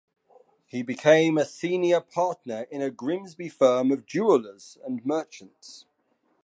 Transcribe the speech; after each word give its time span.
He 0.65 0.81
became 0.81 1.37
a 1.37 1.45
senior 1.45 2.01
partner 2.01 2.63
in 2.71 2.81
a 2.81 2.89
Grimsby 2.89 3.49
firm 3.49 3.91
of 3.91 4.07
jewellers 4.07 4.79
and 4.83 5.05
merchants. 5.05 5.85